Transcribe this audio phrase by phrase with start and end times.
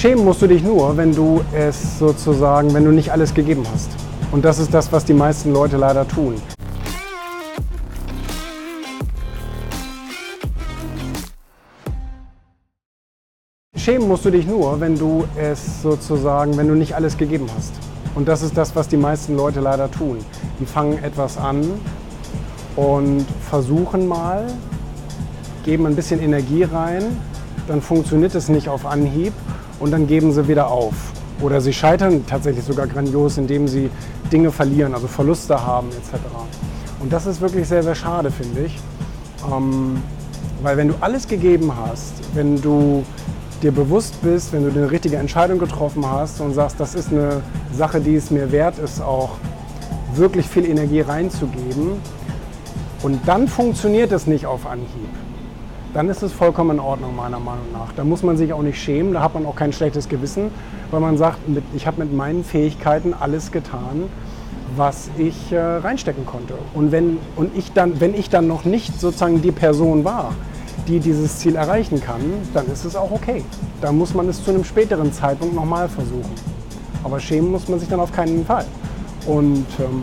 [0.00, 3.90] Schämen musst du dich nur, wenn du es sozusagen, wenn du nicht alles gegeben hast.
[4.32, 6.36] Und das ist das, was die meisten Leute leider tun.
[13.76, 17.74] Schämen musst du dich nur, wenn du es sozusagen, wenn du nicht alles gegeben hast.
[18.14, 20.16] Und das ist das, was die meisten Leute leider tun.
[20.60, 21.60] Die fangen etwas an
[22.74, 24.46] und versuchen mal,
[25.66, 27.18] geben ein bisschen Energie rein,
[27.68, 29.34] dann funktioniert es nicht auf Anhieb
[29.80, 30.94] und dann geben sie wieder auf.
[31.40, 33.90] Oder sie scheitern tatsächlich sogar grandios, indem sie
[34.30, 36.22] Dinge verlieren, also Verluste haben etc.
[37.00, 38.78] Und das ist wirklich sehr, sehr schade, finde ich.
[39.50, 40.02] Ähm,
[40.62, 43.04] weil wenn du alles gegeben hast, wenn du
[43.62, 47.42] dir bewusst bist, wenn du eine richtige Entscheidung getroffen hast und sagst, das ist eine
[47.72, 49.32] Sache, die es mir wert ist, auch
[50.14, 51.92] wirklich viel Energie reinzugeben
[53.02, 55.08] und dann funktioniert es nicht auf Anhieb,
[55.92, 57.92] dann ist es vollkommen in Ordnung meiner Meinung nach.
[57.94, 60.50] Da muss man sich auch nicht schämen, da hat man auch kein schlechtes Gewissen,
[60.90, 61.38] weil man sagt,
[61.74, 64.04] ich habe mit meinen Fähigkeiten alles getan,
[64.76, 66.54] was ich äh, reinstecken konnte.
[66.74, 70.32] Und, wenn, und ich dann, wenn ich dann noch nicht sozusagen die Person war,
[70.86, 72.20] die dieses Ziel erreichen kann,
[72.54, 73.44] dann ist es auch okay.
[73.80, 76.34] Da muss man es zu einem späteren Zeitpunkt nochmal versuchen.
[77.02, 78.66] Aber schämen muss man sich dann auf keinen Fall.
[79.26, 80.02] Und ähm,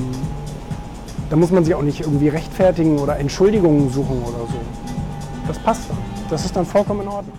[1.29, 4.59] da muss man sich auch nicht irgendwie rechtfertigen oder Entschuldigungen suchen oder so.
[5.47, 5.97] Das passt dann.
[6.29, 7.37] Das ist dann vollkommen in Ordnung.